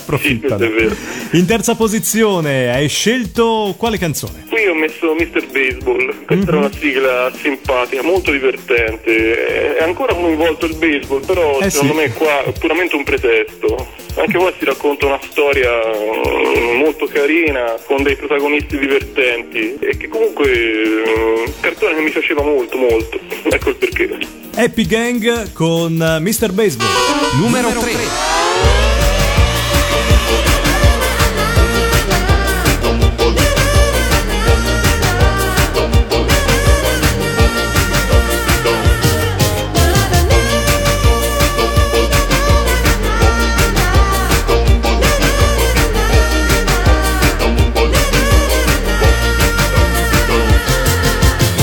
vero. 0.69 0.95
In 1.31 1.45
terza 1.47 1.73
posizione 1.75 2.71
hai 2.71 2.87
scelto 2.87 3.73
quale 3.77 3.97
canzone? 3.97 4.45
Qui 4.47 4.67
ho 4.67 4.75
messo 4.75 5.13
Mr. 5.15 5.47
Baseball, 5.51 6.25
questa 6.25 6.47
era 6.49 6.57
una 6.57 6.67
Mhm. 6.67 6.79
sigla 6.79 7.31
simpatica, 7.41 8.03
molto 8.03 8.31
divertente. 8.31 9.75
È 9.77 9.81
ancora 9.83 10.13
coinvolto 10.13 10.67
il 10.67 10.75
baseball, 10.75 11.25
però 11.25 11.59
Eh 11.61 11.69
secondo 11.71 11.93
sì. 11.93 11.99
me 11.99 12.13
qua 12.13 12.43
è 12.43 12.51
puramente 12.51 12.95
un 12.95 13.03
pretesto. 13.03 13.87
Anche 14.15 14.37
qua 14.37 14.53
si 14.59 14.65
racconta 14.65 15.07
una 15.07 15.19
storia 15.27 15.71
mm, 15.71 16.77
molto 16.77 17.07
carina, 17.07 17.73
con 17.85 18.03
dei 18.03 18.15
protagonisti 18.15 18.77
divertenti 18.77 19.75
e 19.79 19.97
che 19.97 20.07
comunque 20.07 20.47
mm, 20.47 21.45
cartone 21.61 21.95
che 21.95 22.01
mi 22.01 22.11
faceva 22.11 22.43
molto 22.43 22.77
molto. 22.77 23.19
Ecco 23.49 23.69
il 23.69 23.75
perché. 23.75 24.41
Happy 24.55 24.85
Gang 24.85 25.51
con 25.53 25.99
eh, 25.99 26.19
Mr. 26.19 26.51
Baseball. 26.51 26.87
Numero 27.41 27.62
3. 27.71 27.93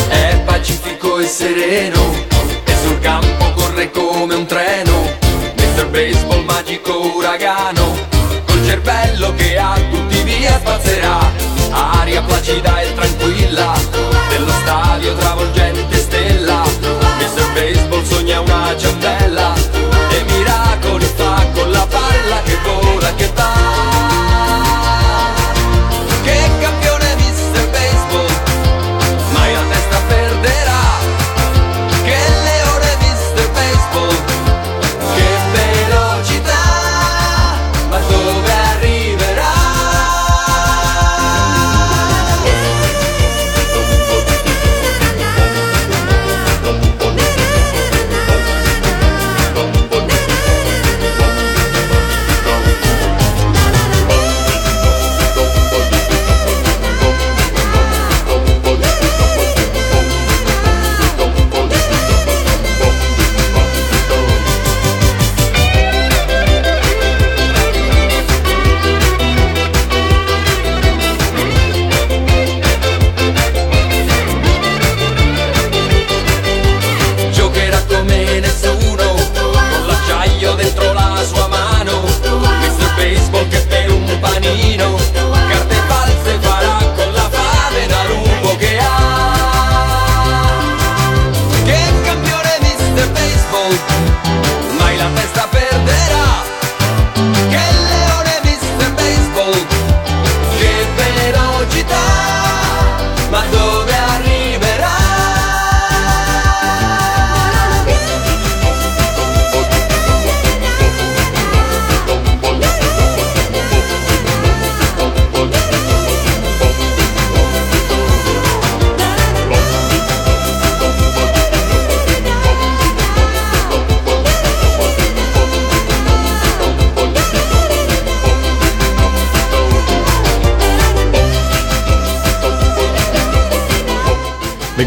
È 0.08 0.42
pacifico 0.46 1.18
e 1.18 1.26
sereno 1.26 2.19
magico 6.60 7.16
uragano 7.16 7.96
Col 8.44 8.64
cervello 8.66 9.32
che 9.34 9.56
a 9.56 9.74
tutti 9.90 10.22
via 10.22 10.58
spazzerà 10.58 11.18
Aria 11.70 12.22
placida 12.22 12.82
e 12.82 12.94
tranquilla 12.94 13.72
Dello 14.28 14.52
stadio 14.60 15.14
travolgente 15.14 15.29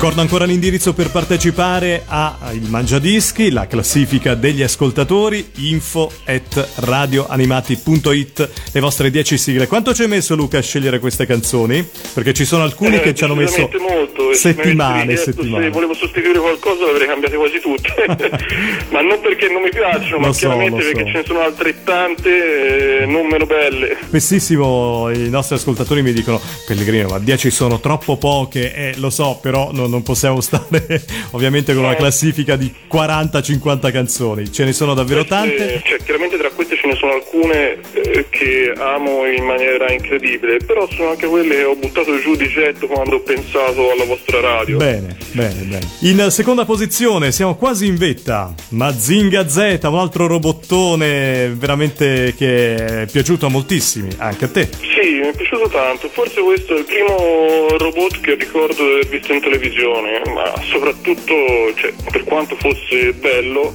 Ricordo 0.04 0.22
ancora 0.22 0.44
l'indirizzo 0.44 0.94
per 0.94 1.12
partecipare 1.12 2.04
a 2.06 2.50
Il 2.52 2.68
Mangiadischi, 2.70 3.50
la 3.52 3.68
classifica 3.68 4.36
degli 4.36 4.62
ascoltatori, 4.62 5.52
info 5.60 6.12
at 6.26 6.72
radioanimati.it, 6.76 8.50
le 8.74 8.80
vostre 8.82 9.10
10 9.10 9.38
sigle. 9.38 9.66
Quanto 9.68 9.94
ci 9.94 10.02
hai 10.02 10.10
messo 10.10 10.36
Luca 10.36 10.58
a 10.58 10.62
scegliere 10.62 11.00
queste 11.00 11.26
canzoni? 11.26 11.88
Perché 12.14 12.34
ci 12.34 12.44
sono 12.44 12.64
alcuni 12.64 12.98
Eh, 12.98 13.00
che 13.00 13.16
ci 13.16 13.24
hanno 13.24 13.36
messo 13.36 13.70
molto. 13.80 14.34
settimane, 14.34 15.04
richiesto 15.04 15.32
settimane. 15.32 15.64
Se 15.64 15.70
volevo 15.70 15.94
sostituire 15.94 16.38
qualcosa 16.40 16.84
le 16.84 16.90
avrei 16.92 17.08
cambiate 17.08 17.38
quasi 17.38 17.60
tutte. 17.62 17.96
ma 18.92 19.00
non 19.02 19.22
perché 19.22 19.48
non 19.48 19.62
mi 19.62 19.70
piacciono, 19.70 20.18
Lo 20.20 20.28
ma 20.28 20.34
so, 20.34 20.40
chiaramente 20.40 20.84
lo 20.84 20.92
perché 20.92 21.00
so. 21.00 21.06
ce 21.12 21.18
ne 21.20 21.24
sono 21.26 21.40
altrettante 21.40 23.00
eh, 23.04 23.06
non 23.06 23.26
meno 23.28 23.46
belle. 23.46 23.96
Spessissimo 24.08 25.10
i 25.14 25.30
nostri 25.30 25.56
ascoltatori 25.56 26.02
mi 26.02 26.12
dicono 26.12 26.42
Pellegrino 26.68 27.08
ma 27.08 27.20
10 27.20 27.50
sono 27.52 27.80
troppo 27.80 28.18
poche 28.18 28.74
eh, 28.74 28.94
lo 28.98 29.10
so 29.10 29.40
però 29.42 29.70
no- 29.72 29.92
non 29.94 30.04
possiamo 30.04 30.42
stare 30.42 31.04
ovviamente 31.32 31.74
con 31.74 31.84
una 31.84 31.96
classifica 31.96 32.56
di 32.56 32.72
40-50 32.92 33.92
canzoni 33.92 34.52
ce 34.52 34.66
ne 34.66 34.74
sono 34.74 34.94
davvero 34.94 35.24
tante 35.24 35.76
Eh, 35.76 35.82
cioè, 35.86 35.98
chiaramente 36.04 36.38
tra 36.38 36.50
queste 36.50 36.76
ce 36.76 36.88
ne 36.88 36.96
sono 36.96 37.14
alcune 37.14 37.78
eh, 37.94 38.26
che 38.30 38.74
amo 38.78 39.26
in 39.26 39.44
maniera 39.44 39.92
incredibile, 39.92 40.58
però 40.58 40.88
sono 40.90 41.10
anche 41.10 41.28
quelle 41.28 41.56
che 41.56 41.64
ho 41.64 41.76
buttato 41.76 42.20
giù 42.20 42.36
di 42.36 42.48
getto 42.48 42.88
quando 42.88 43.16
ho 43.16 43.20
pensato 43.22 43.92
alla 43.92 44.06
vostra 44.06 44.40
radio. 44.40 44.78
Bene, 44.78 45.16
bene, 45.32 45.62
bene. 45.64 45.88
In 46.02 46.28
seconda 46.30 46.66
posizione 46.66 47.32
siamo 47.32 47.56
quasi 47.56 47.88
in 47.88 47.96
vetta. 47.96 48.54
Mazinga 48.70 49.48
Z, 49.48 49.80
un 49.84 50.00
altro 50.00 50.28
robottone 50.28 51.54
veramente 51.56 52.34
che 52.36 53.02
è 53.04 53.06
piaciuto 53.12 53.46
a 53.46 53.50
moltissimi, 53.50 54.10
anche 54.18 54.46
a 54.46 54.50
te. 54.50 54.70
Sì, 54.80 55.20
mi 55.20 55.28
piaciuto 55.64 55.70
tanto. 55.70 56.10
Forse 56.10 56.42
questo 56.42 56.76
è 56.76 56.80
il 56.80 56.86
primo 56.86 57.78
robot 57.78 58.20
che 58.22 58.36
ricordo 58.36 58.84
di 58.84 58.92
aver 58.92 59.08
visto 59.08 59.34
in 59.34 59.42
televisione, 59.42 60.22
ma 60.34 60.54
soprattutto, 60.70 61.34
cioè, 61.76 61.94
per 62.12 62.24
quanto 62.24 62.56
fosse 62.56 63.14
bello, 63.14 63.74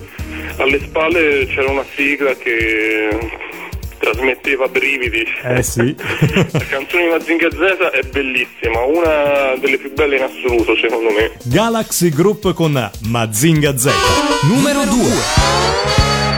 alle 0.58 0.80
spalle 0.80 1.46
c'era 1.46 1.70
una 1.70 1.84
sigla 1.94 2.34
che 2.34 3.08
trasmetteva 3.98 4.68
brividi. 4.68 5.24
Eh 5.44 5.62
sì. 5.62 5.94
La 6.52 6.64
canzone 6.68 7.04
di 7.04 7.08
Mazinga 7.10 7.50
Z 7.50 7.90
è 7.92 8.02
bellissima, 8.02 8.84
una 8.84 9.56
delle 9.58 9.78
più 9.78 9.92
belle 9.92 10.16
in 10.16 10.22
assoluto, 10.22 10.76
secondo 10.76 11.10
me. 11.10 11.32
Galaxy 11.44 12.10
Group 12.10 12.52
con 12.54 12.90
Mazinga 13.02 13.76
Z. 13.76 13.90
Numero 14.48 14.84
2. 14.84 16.37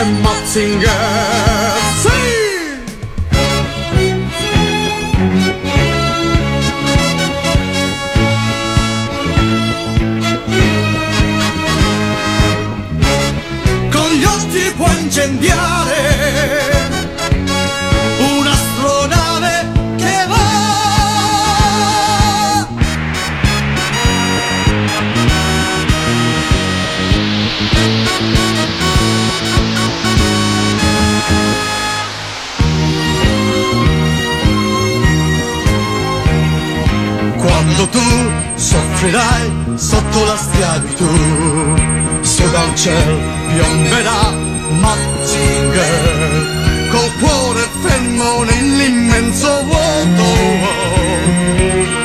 c'è 0.00 0.04
Matzinger 0.22 0.90
Sì! 2.00 2.08
Con 13.90 14.10
gli 14.12 14.24
occhi 14.24 14.72
può 14.76 14.90
incendiare 14.98 15.99
Quando 37.80 37.98
tu 37.98 38.30
soffrirai 38.56 39.50
sotto 39.76 40.24
la 40.26 40.36
schiavitù, 40.36 41.08
su 42.20 42.50
dal 42.50 42.74
cielo 42.74 43.18
piomberà 43.54 44.30
Mazinger, 44.80 45.78
col 46.90 47.10
cuore 47.18 47.66
fermo 47.80 48.42
nell'immenso 48.42 49.64
vuoto. 49.64 50.24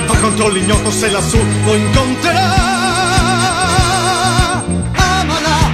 Va 0.08 0.16
contro 0.16 0.48
l'ignoto 0.48 0.92
se 0.92 1.10
lassù 1.10 1.44
lo 1.66 1.76
incontrerà. 1.76 2.54
Ama 4.96 5.40
la 5.42 5.72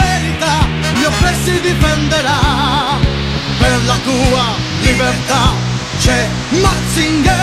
verità, 0.00 0.66
gli 0.94 1.04
oppressi 1.04 1.60
difenderà. 1.60 2.40
Per 3.58 3.84
la 3.84 3.98
tua 4.02 4.44
libertà 4.80 5.52
c'è 5.98 6.26
Mazinger. 6.48 7.41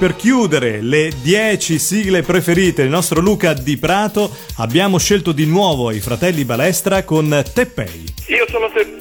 Per 0.00 0.16
chiudere 0.16 0.80
le 0.80 1.12
10 1.20 1.78
sigle 1.78 2.22
preferite 2.22 2.80
del 2.80 2.90
nostro 2.90 3.20
Luca 3.20 3.52
Di 3.52 3.76
Prato 3.76 4.34
abbiamo 4.56 4.96
scelto 4.96 5.32
di 5.32 5.44
nuovo 5.44 5.90
i 5.90 6.00
fratelli 6.00 6.46
Balestra 6.46 7.04
con 7.04 7.28
Teppei. 7.52 8.06
Io 8.28 8.46
sono 8.48 8.70
Teppei, 8.72 8.99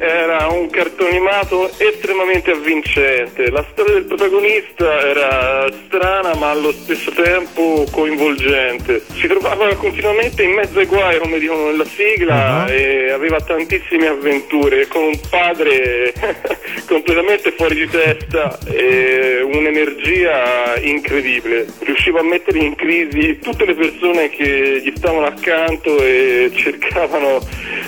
era 0.00 0.46
un 0.48 0.68
cartone 0.70 1.10
animato 1.10 1.70
estremamente 1.78 2.50
avvincente. 2.50 3.50
La 3.50 3.64
storia 3.70 3.94
del 3.94 4.04
protagonista 4.04 5.00
era 5.00 5.66
strana 5.86 6.34
ma 6.34 6.50
allo 6.50 6.72
stesso 6.72 7.10
tempo 7.10 7.84
coinvolgente. 7.90 9.02
Si 9.14 9.26
trovava 9.26 9.74
continuamente 9.76 10.42
in 10.42 10.52
mezzo 10.52 10.78
ai 10.78 10.86
guai, 10.86 11.18
come 11.18 11.38
dicono 11.38 11.66
nella 11.66 11.84
sigla, 11.84 12.36
Uh-huh. 12.38 12.70
e 12.70 13.10
aveva 13.10 13.40
tantissime 13.40 14.06
avventure 14.06 14.86
con 14.86 15.02
un 15.02 15.20
padre 15.28 16.12
completamente 16.86 17.52
fuori 17.52 17.74
di 17.74 17.88
testa 17.88 18.58
e 18.64 19.40
un'energia 19.42 20.78
incredibile. 20.80 21.66
Riusciva 21.80 22.20
a 22.20 22.22
mettere 22.22 22.58
in 22.58 22.74
crisi 22.74 23.38
tutte 23.40 23.64
le 23.64 23.74
persone 23.74 24.28
che 24.30 24.80
gli 24.84 24.92
stavano 24.96 25.26
accanto 25.26 26.00
e 26.02 26.50
cercavano 26.54 27.40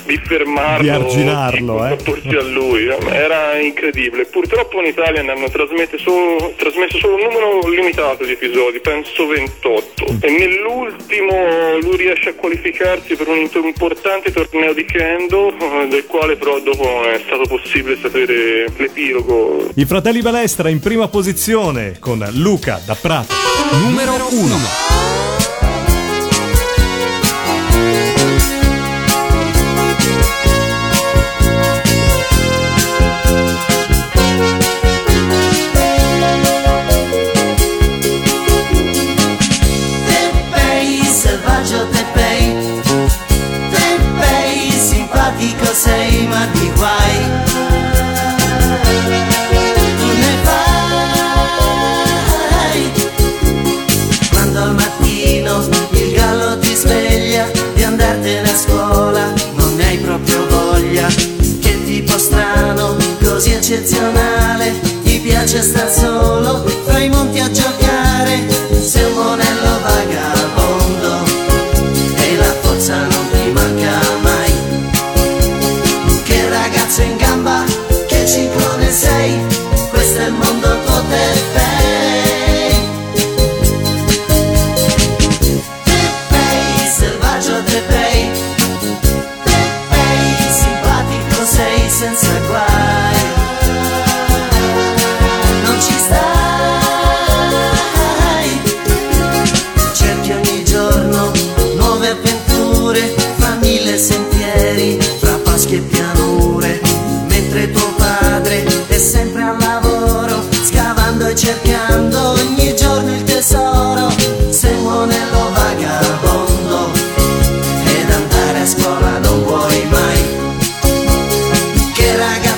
di 0.06 0.16
fermarlo, 0.24 0.82
Di 0.82 0.88
arginarlo, 0.88 1.59
eh. 1.68 1.92
opporsi 1.98 2.28
a 2.28 2.42
lui. 2.42 2.86
Era 2.86 3.58
incredibile. 3.58 4.24
Purtroppo 4.26 4.80
in 4.80 4.86
Italia 4.86 5.22
ne 5.22 5.32
hanno 5.32 5.48
trasmette 5.48 5.98
solo- 5.98 6.52
trasmesso 6.56 6.98
solo 6.98 7.14
un 7.14 7.22
numero 7.22 7.68
limitato 7.68 8.24
di 8.24 8.32
episodi, 8.32 8.80
penso 8.80 9.26
28. 9.26 10.04
E 10.20 10.30
nell'ultimo 10.30 11.78
lui 11.80 11.96
riesce 11.96 12.30
a 12.30 12.34
qualificarsi 12.34 13.16
per 13.16 13.28
un 13.28 13.48
importante 13.62 14.32
torneo 14.32 14.72
di 14.72 14.84
kendo, 14.84 15.48
eh, 15.48 15.86
del 15.88 16.06
quale 16.06 16.36
però 16.36 16.58
dopo 16.61 17.04
è 17.04 17.20
stato 17.24 17.42
possibile 17.46 17.96
sapere 18.00 18.66
l'epilogo. 18.76 19.70
I 19.74 19.84
fratelli 19.84 20.20
Balestra 20.20 20.68
in 20.68 20.80
prima 20.80 21.08
posizione 21.08 21.96
con 21.98 22.26
Luca 22.34 22.80
da 22.84 22.96
Prato. 23.00 23.34
Numero 23.82 24.14
1. 24.30 25.69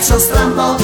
Che 0.02 0.18
ragazzo 0.18 0.81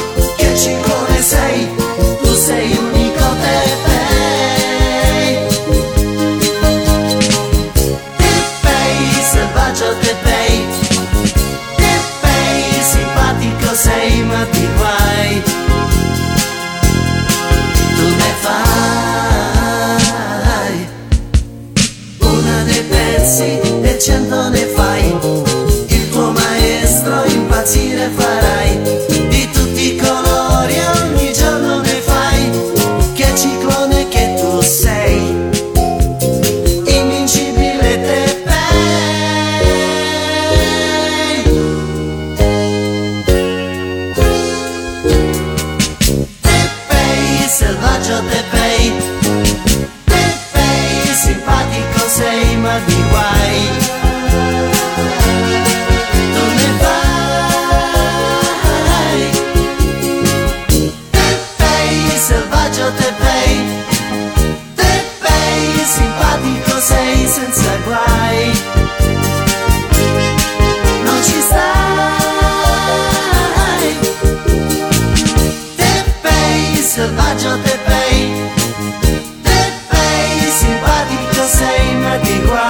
sei 82.25 82.41
ma 82.43 82.68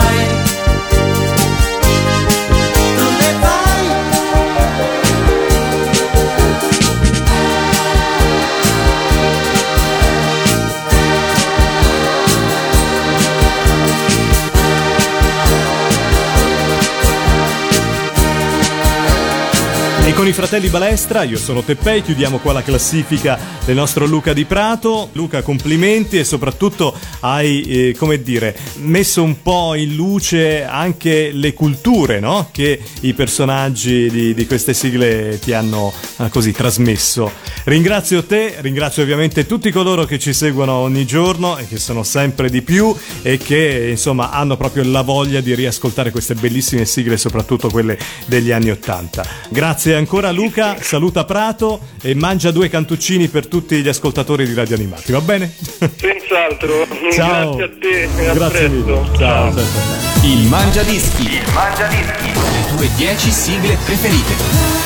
con 20.18 20.26
i 20.26 20.32
fratelli 20.32 20.68
Balestra, 20.68 21.22
io 21.22 21.38
sono 21.38 21.62
Teppei, 21.62 22.02
chiudiamo 22.02 22.38
qua 22.38 22.52
la 22.52 22.64
classifica 22.64 23.38
del 23.64 23.76
nostro 23.76 24.04
Luca 24.04 24.32
di 24.32 24.46
Prato. 24.46 25.10
Luca, 25.12 25.42
complimenti 25.42 26.18
e 26.18 26.24
soprattutto 26.24 26.92
hai, 27.20 27.62
eh, 27.62 27.94
come 27.96 28.20
dire, 28.20 28.56
messo 28.78 29.22
un 29.22 29.42
po' 29.42 29.76
in 29.76 29.94
luce 29.94 30.64
anche 30.64 31.30
le 31.32 31.52
culture, 31.52 32.18
no? 32.18 32.48
Che 32.50 32.80
i 33.02 33.14
personaggi 33.14 34.10
di, 34.10 34.34
di 34.34 34.46
queste 34.48 34.74
sigle 34.74 35.38
ti 35.38 35.52
hanno 35.52 35.92
eh, 36.16 36.28
così 36.30 36.50
trasmesso. 36.50 37.30
Ringrazio 37.62 38.24
te, 38.24 38.56
ringrazio 38.58 39.04
ovviamente 39.04 39.46
tutti 39.46 39.70
coloro 39.70 40.04
che 40.04 40.18
ci 40.18 40.32
seguono 40.32 40.72
ogni 40.72 41.06
giorno 41.06 41.58
e 41.58 41.68
che 41.68 41.78
sono 41.78 42.02
sempre 42.02 42.50
di 42.50 42.62
più 42.62 42.92
e 43.22 43.38
che 43.38 43.86
insomma 43.90 44.32
hanno 44.32 44.56
proprio 44.56 44.82
la 44.82 45.02
voglia 45.02 45.40
di 45.40 45.54
riascoltare 45.54 46.10
queste 46.10 46.34
bellissime 46.34 46.86
sigle, 46.86 47.16
soprattutto 47.16 47.70
quelle 47.70 47.96
degli 48.26 48.50
anni 48.50 48.70
Ottanta. 48.70 49.24
Grazie 49.48 49.94
ancora 49.94 50.06
Luca, 50.32 50.76
saluta 50.80 51.24
Prato 51.24 51.80
e 52.00 52.14
mangia 52.14 52.50
due 52.50 52.68
cantuccini 52.68 53.28
per 53.28 53.46
tutti 53.46 53.80
gli 53.82 53.88
ascoltatori 53.88 54.46
di 54.46 54.54
Radio 54.54 54.76
Animati, 54.76 55.12
va 55.12 55.20
bene? 55.20 55.52
Senz'altro. 55.78 56.86
Ciao. 57.12 57.56
Grazie 57.56 57.64
a 57.64 57.70
te 57.78 58.08
e 58.22 58.26
a 58.28 58.32
Grazie 58.34 58.68
presto. 58.68 58.74
mille. 58.74 59.04
Ciao, 59.16 59.52
ciao, 59.52 59.54
ciao. 59.54 60.24
Il 60.24 60.46
Mangia 60.46 60.82
Dischi. 60.82 61.22
Il 61.24 61.52
Mangia 61.52 61.86
Dischi. 61.88 62.32
Le 62.32 62.76
tue 62.76 62.88
10 62.96 63.30
sigle 63.30 63.76
preferite. 63.84 64.76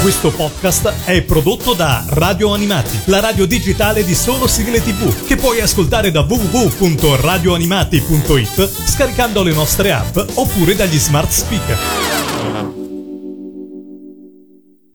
Questo 0.00 0.30
podcast 0.30 0.92
è 1.04 1.20
prodotto 1.22 1.74
da 1.74 2.04
Radio 2.10 2.54
Animati, 2.54 2.96
la 3.06 3.18
radio 3.20 3.46
digitale 3.46 4.04
di 4.04 4.14
solo 4.14 4.46
sigle 4.46 4.80
tv, 4.82 5.26
che 5.26 5.34
puoi 5.36 5.60
ascoltare 5.60 6.10
da 6.12 6.20
www.radioanimati.it 6.20 8.70
scaricando 8.86 9.42
le 9.42 9.52
nostre 9.52 9.90
app 9.92 10.16
oppure 10.34 10.74
dagli 10.76 10.98
smart 10.98 11.30
speaker. 11.30 12.27